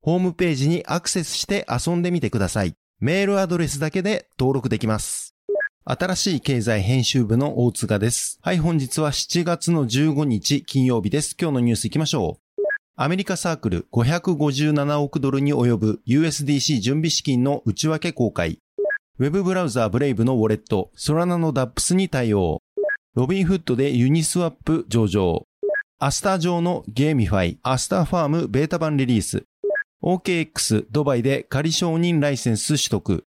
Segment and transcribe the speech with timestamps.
[0.00, 2.74] ホームページにアクセスして遊んでみてください。
[3.00, 5.34] メールアドレスだけで登録できます。
[5.84, 8.38] 新しい経済編集部の大塚です。
[8.42, 11.34] はい、本日は7月の15日金曜日です。
[11.40, 12.62] 今日のニュース行きましょう。
[12.94, 18.58] アメリカサークル557億ドルに及ぶ USDC 準備資金の内訳公開。
[19.18, 22.60] ウェブブラウザー Brave のウォレット、ソラナの DAPS に対応。
[23.14, 25.44] ロビンフッドでユニスワップ上場。
[25.98, 29.44] アスター上の GameFi、アスターファームベータ版リリース。
[30.02, 33.24] OKX ドバイで仮承認ライセンス取得。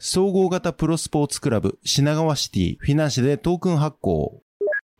[0.00, 4.42] 総合型プロスポーツクラブ品川シティフィナンシェでトークン発行。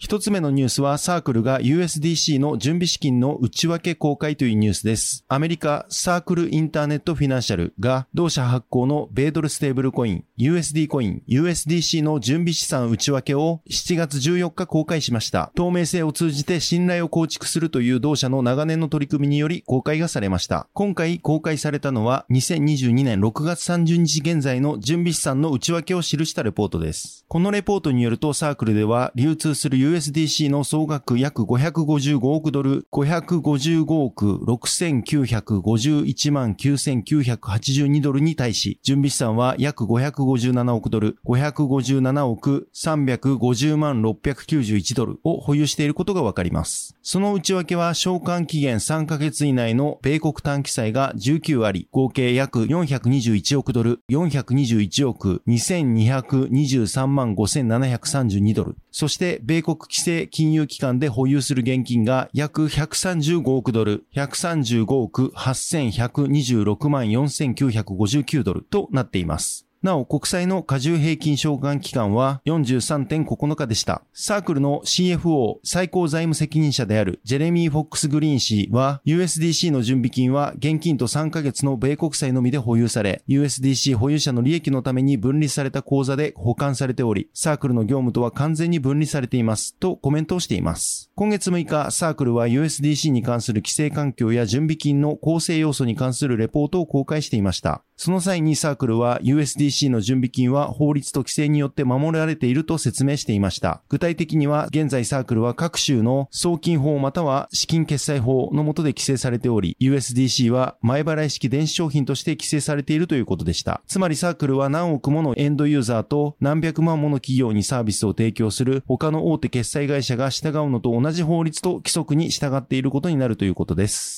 [0.00, 5.24] 一つ目のニュースはサークルが USDC の準備資金の内訳公開というニュースです。
[5.26, 15.50] アメリカサークルインターネットフィナンシャルが同社発行の米ドルステーブルコイン USD コイン USDC の準備資産内訳を7月14日公開しました。
[15.56, 20.68] 透明性を通じて信頼を構築するという同社の長年の取り組みにより公開がされました。
[20.74, 27.24] 今回公開されたのは2022年6月30日現在の準備資産の内訳を記したレポートです。
[27.26, 46.94] このレポートによるとサークルでは流通する USDC の総額約555億ドル、555億6951万9982ドルに対し、準備資産は約557億ドル、557億350万691ドルを保有していることがわかります。
[47.02, 69.67] その内訳は償還期限3ヶ月以内の米国短期債が19あり、合計約421億ドル、421億2223万5732ドル、そして米国規制金融機関で保有する現金が約135億ドル、135億8126万4959ドルとなっています。
[69.80, 74.02] なお、国債の過重平均償還期間は43.9日でした。
[74.12, 91.10] サークルの CFO 最高財務責任者であるジェレミー・フォックス・グリーン氏は USDC の準備金は現金と3ヶ月の米国債のみで保有され USDC 保有者の利益のために分離された口座で保管されておりサークルの業務とは完全に分離されていますとコメントをしています。
[91.14, 97.82] 今月6日、サークルは USDC に関する規制環境や準備金の構成要素に関するレポートを公開していました。
[97.96, 103.82] その際にサークルは USDC SEC の準備金は法律と規制によって守られていると説明していました。
[103.88, 113.82] 具体的には、現在サークルは各州の送金法または資金決済法の下で規制されており、USDC は前払い式電子商品として規制されているということでした。
[113.86, 124.17] つまりサークルは何億ものエンドユーザーと何百万もの企業にサービスを提供する他の大手決済会社が従うのと同じ法律と規則に従っていることになるということです。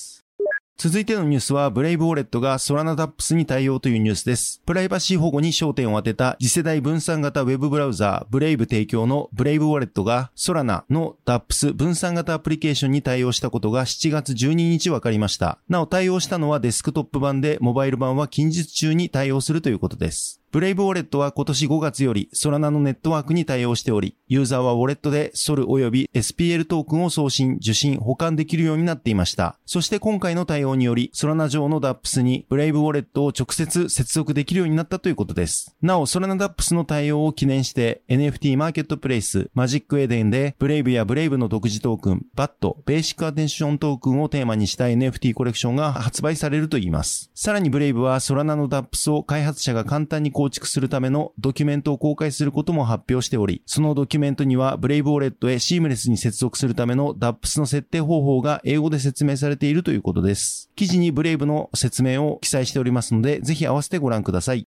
[0.82, 4.62] 続いてのニュースは、 Brave ウォレットがソラナ DApps に対応というニュースです。
[4.65, 15.59] プライバシー保護に焦点を当てた次世代分散型ウェブブラウザー、 Brave 提供の Brave ウォレットがソラナの DApps 分散型アプリケーションに対応したことが7月12日分かりました。
[15.69, 20.39] なお対応したのはデスクトップ版で、モバイル版は近日中に対応するということです。
[20.52, 29.61] Brave ウォレットは今年5月よりソラナのネットワークに対応しており、ユーザーはウォレットで SOL 及び SPL トークンを送信、受信、保管できるようになっていました。
[29.64, 35.76] そして今回の対応により、ソラナ上の DAPS にブレイブウォレットを直接接続できるようになったということです。
[35.82, 47.31] なお、ソラナ DAPS の対応を記念して NFT マーケットプレイス、マジックエデンでブレイブやブレイブの独自トークン、バット、ベーシックアテンショントークンをテーマにした NFT コレクションが発売されるといいます。
[47.37, 60.70] さらにブレイブはソラナの DAPS を開発者が簡単に構築するためのドキュメントを公開することも発表しており、そのドキュメントにはブレイブウォレットへシームレスに接続するための DAPS の設定方法が英語で説明されているということです。
[60.76, 64.66] 記事にブレイブの説明を記載しておりますので、ぜひ合わせてご覧ください。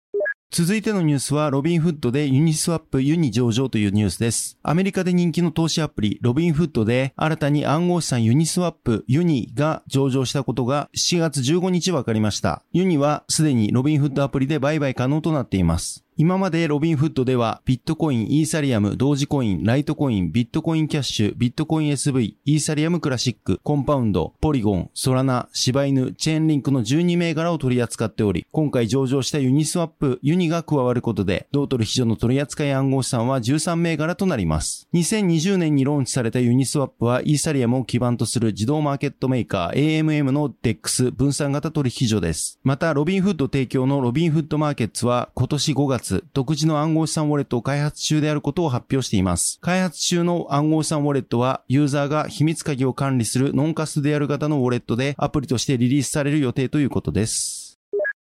[0.53, 4.57] 続いてのニュースは、ロビンフッドでユニスワップユニ上場というニュースです。
[4.63, 12.63] アメリカで人気の投資アプリ、ロビンフッドで、新たに暗号資産ユニスワップユニが上場したことが7月15日分かりました。
[12.73, 16.03] ユニはすでにロビンフッドアプリで売買可能となっています。
[16.21, 34.87] 今までロビンフッドではビットコイン、イーサリアム、ドージコイン、ライトコイン、ビットコインキャッシュ、ビットコイン SV、イーサリアムクラシック、コンパウンド、ポリゴン、ソラナ、柴犬、チェーンリンクの12銘柄を取り扱っており、今回上場したユニスワップ、ユニが加わることで、同取引所の取扱い暗号資産は13銘柄となります。
[34.93, 42.59] 2020年にローンチされたユニスワップはイーサリアムを基盤とする自動マーケットメーカー AMM の DEX 分散型取引所です。
[42.63, 49.59] また、ロビンフッド提供のロビンフッドマーケッツは今年5月、独自の暗号資産ウォレットを開発中であることを発表しています。
[49.61, 57.60] 開発中の暗号資産ウォレットは、ユーザーが秘密鍵を管理するノンカストディアル型のウォレットでアプリとしてリリースされる予定ということです。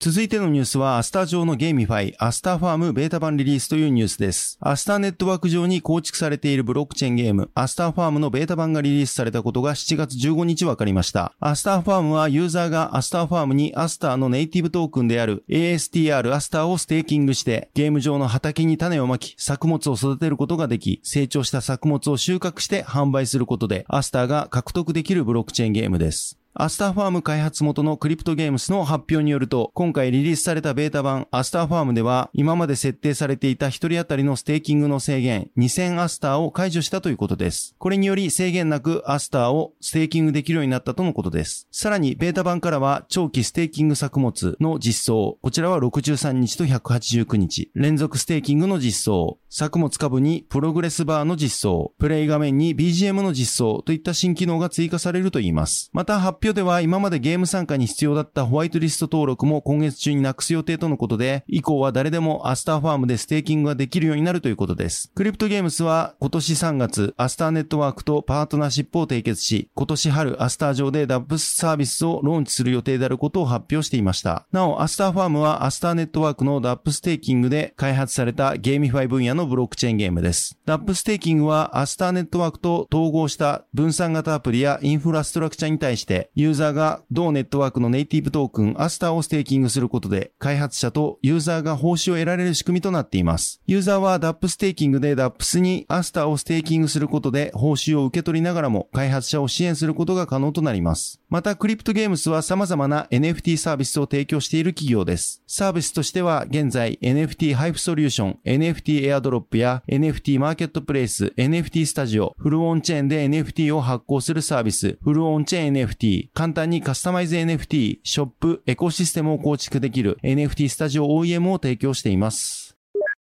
[0.02, 4.58] 続いてのニュースは、アスター上のゲーミファイ、アスターファームベータ版リリースというニュースです。
[4.60, 11.34] アスターネットワーク上に構築されているブロックチェーンゲーム、アスターファームのベータ版がリリースされたことが7月15日分かりました。
[11.38, 26.41] アスターファームはユーザーがアスターファームにアスターのネイティブトークンである ASTR アスターをステーキングして、ゲーム上の畑に種をまき、作物を育てることができ、成長した作物を収穫して販売することで、アスターが獲得できるブロックチェーンゲームです。
[26.54, 37.74] アスターファーム開発元のクリプトゲームスの発表によると、今回リリースされたベータ版アスターファームでは、今まで設定されていた1人当たりのステーキングの制限2000アスターを解除したということです。
[37.78, 41.68] これにより制限なくアスターをステーキングできるようになったとのことです。
[41.72, 55.90] さらに、ベータ版からは長期ステーキング作物の実装、こちらは63日と189日、連続ステーキングの実装、作物株にプログレスバーの実装、プレイ画面に BGM の実装といった新機能が追加されるといいます。
[55.92, 65.12] また発表では今までゲーム参加に必要だったホワイトリスト登録も今月中になくす予定とのことで、以降は誰でもアスターファームでステーキングができるようになるということです。
[65.14, 74.46] クリプトゲームスは今年3月、アスターネットワークとパートナーシップを締結し、今年春アスター上でダップスサービスをローンチする予定であることを発表していました。
[74.50, 80.56] なお、アスターファームはアスターネットワークのダップステーキングで開発されたゲーミファイ分野ののブロックチェーンゲームです。
[80.64, 93.60] ダップステーキングはアスターネットワークと統合した分散型アプリやインフラストラクチャに対してユーザーが同ネットワークのネイティブトークンアスターをステーキングすることで開発者とユーザーが報酬を得られる仕組みとなっています。
[93.66, 101.20] ユーザーはダップステーキングでダップスにアスターをステーキングすることで報酬を受け取りながらも開発者を支援することが可能となります。
[101.28, 105.42] またクリプトゲームスは様々な NFT サービスを提供している企業です。
[105.46, 122.61] サービスとしては現在 NFT 配布ソリューション、NFT エアドロップや NFT マーケットプレイス、NFT スタジオ、フルオンチェーンで NFT を発行するサービス、フルオンチェーン NFT、簡単にカスタマイズ NFT、ショップ、エコシステムを構築できる NFT スタジオ OEM を提供しています。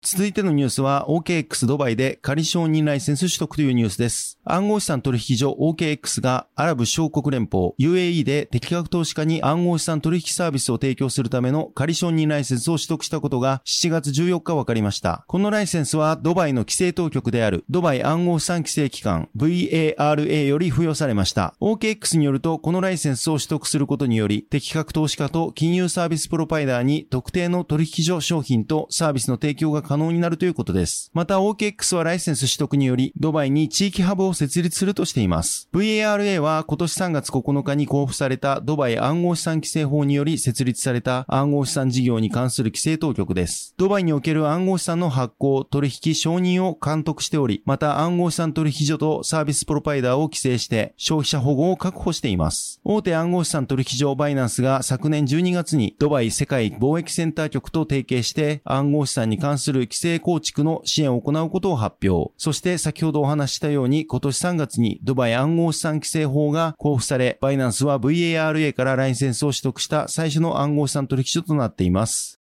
[0.05, 4.38] 続いてのニュースは OKX ドバイで仮承認ライセンス取得というニュースです。
[4.43, 15.24] 暗号資産取引所 OKX がアラブ小国連邦 UAE で適格投資家に暗号資産取引サービスを提供するための仮承認ライセンスを取得したことが7月14日分かりました。
[15.29, 21.55] このライセンスはドバイの規制当局であるドバイ暗号資産規制機関 VARA より付与されました。
[21.62, 31.12] OKX によるとこのライセンスを取得することにより適格投資家と金融サービスプロパイダーに特定の取引所商品とサービスの提供が可可能になるということです。
[31.14, 35.70] また OKX はライセンス取得により、ドバイに地域ハブを設立するとしています。
[35.72, 43.76] VARA は今年3月9日に交付されたドバイ暗号資産規制法により設立された暗号資産事業に関する規制当局です。
[43.78, 52.82] ドバイにおける暗号資産の発行、取引、承認を監督しており、また暗号資産取引所とサービスプロパイダーを規制して消費者保護を確保しています。
[52.84, 62.34] 大手暗号資産取引所バイナンスが昨年12月にドバイ世界貿易センター局と提携して暗号資産に関する規制構築の支援を行うことを発表。
[62.38, 72.40] そして先ほどお話したように今年3月にドバイ暗号資産規制法が公布され、バイナンスは VARA からライセンスを取得した最初の暗号資産取引所となっています。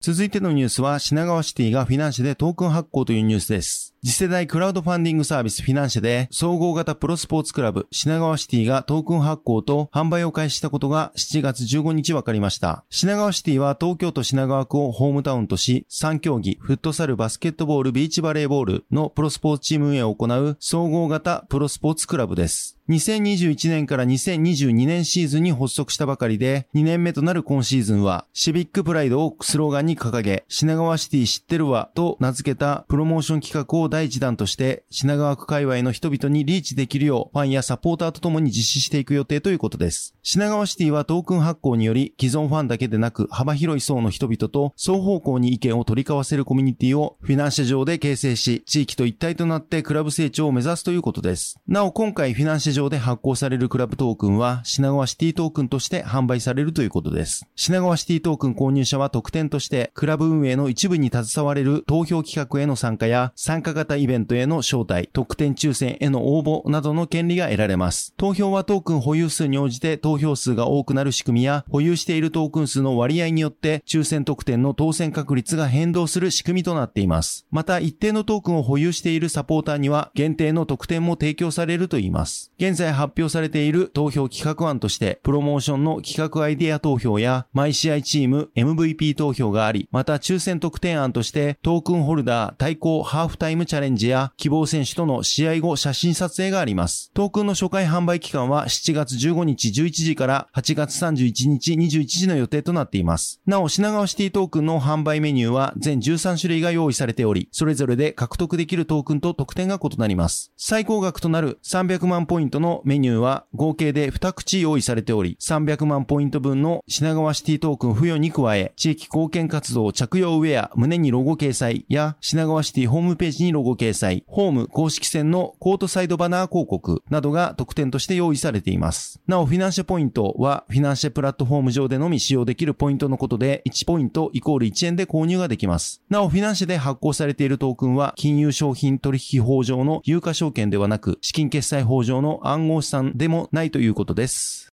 [0.00, 3.93] 続いてのニュースは品川シティがフィナンシェでトークン発行というニュースです。
[4.04, 12.84] 次世代クラウドファンディングサービスフィナンシェで総合型プロスポーツクラブ品川シティがトークン発行と販売を開始したことが7月15日分かりました。
[12.90, 22.76] 品川シティは東京都品川区をホームタウンとし3競技フットサルバスケットボールビーチバレーボールのプロスポーツチーム運営を行う総合型プロスポーツクラブです。
[22.90, 40.16] 2021年から2022年シーズンに発足したばかりで、2年目となる今シーズンは、シビックプライドをスローガンに掲げ、品川シティ知ってるわと名付けたプロモーション企画を第一弾として品川区界隈の人々にリーチできるようファンやサポーターとともに実施していく予定ということです。
[40.24, 51.60] 品川シティはトークン発行により既存ファンだけでなく幅広い層の人々と双方向に意見を取り交わせるコミュニティをフィナンシェ上で形成し地域と一体となってクラブ成長を目指すということです。
[51.68, 57.46] なお今回フィナンシェ上で発行されるクラブトークンは品川シティトークンとして販売されるということです。
[57.54, 68.14] 品川シティトークン購入者は特典としてクラブ運営の一部に携われる投票企画への参加や参加型イベントへの招待、特典抽選への応募などの権利が得られます。
[68.16, 77.46] 投票はトークン保有数に応じて投票数が多くなる仕組みや、保有しているトークン数の割合によって抽選特典の当選確率が変動する仕組みとなっています。
[77.50, 82.52] また、一定のトークンを保有しているサポーターには、限定の特典も提供されるといいます。
[82.58, 97.10] 現在発表されている投票企画案として、プロモーションの企画アイデア投票や、毎試合チーム MVP 投票があり、また抽選特典案として、トークンホルダー対抗ハーフタイムチャチャレンジや、希望選手との試合後写真撮影があります。
[97.12, 103.40] トークンの初回販売期間は7月15日11時から8月31日21時の予定となっています。
[103.46, 110.52] なお、品川シティトークンの販売メニューは全13種類が用意されており、それぞれで獲得できるトークンと特典が異なります。
[110.56, 129.20] 最高額となる300万ポイントのメニューは合計で2口用意されており、300万ポイント分の品川シティトークン付与に加え、地域貢献活動着用ウェア胸にロゴ掲載や品川シティホームページにロゴ掲載、ホーム公式戦のコートサイドバナー広告などが特典として用意されています。
[129.26, 136.02] なお、フィナンシェポイントは、フィナンシェプラットフォーム上でのみ使用できるポイントのことで、1ポイントイコール1円で購入ができます。
[136.08, 144.73] なお、フィナンシェで発行されているトークンは、金融商品取引法上の有価証券ではなく、資金決済法上の暗号資産でもないということです。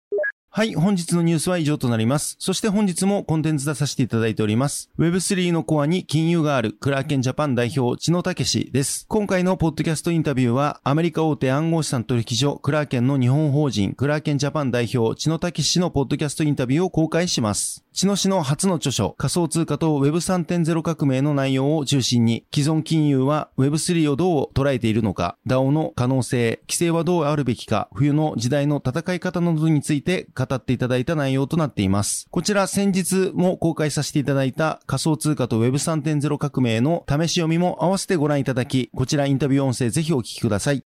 [0.59, 2.35] はい、本日のニュースは以上となります。
[2.41, 4.91] そして本日もコンテンツ出させていただいております。
[4.99, 9.07] Web3 のコアに金融があるクラーケンジャパン代表、千野武史です。
[9.07, 17.85] 今回のポッドキャストインタビューは、アメリカ大手暗号資産取引所クラーケンの日本法人クラーケンジャパン代表、千野武史のポッドキャストインタビューを公開します。
[17.93, 32.27] 千野氏の初の著書、仮想通貨と Web3.0 革命の内容を中心に、既存金融は Web3 をどう捉えているのか、DAO の可能性、規制はどうあるべきか、冬の時代の戦い方などについて語語っていただいた内容となっています。
[32.31, 40.83] こちら先日も公開させていただいた仮想通貨と Web3.0 革命の試し読みも合わせてご覧いただき、こちらインタビュー音声ぜひお聞きください。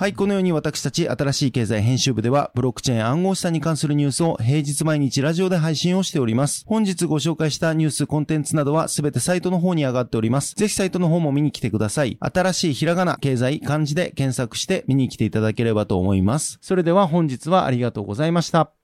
[0.00, 6.62] はい、このように私たち新しい経済編集部では、ブロックチェーン暗号資産に関するニュースを平日毎日ラジオで配信をしております。
[6.68, 10.54] 本日ご紹介したニュース、コンテンツなどはすべてサイトの方に上がっております。
[10.54, 12.16] ぜひサイトの方も見に来てください。
[12.20, 16.58] 新しいひらがな、経済、漢字で検索して見に来ていただければと思います。
[16.60, 18.77] それでは本日はありがとうございました。